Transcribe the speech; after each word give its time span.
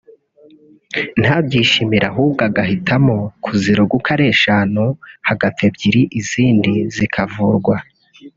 ntabyishimire 1.21 2.05
ahubwo 2.11 2.41
agahitamo 2.49 3.15
kuziroga 3.45 3.93
uko 3.97 4.07
ari 4.15 4.25
eshanu 4.33 4.83
hagapfa 5.27 5.63
ebyiri 5.69 6.01
izindi 6.19 6.73
zikavurwa 6.95 7.75